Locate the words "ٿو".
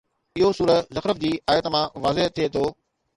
2.53-2.63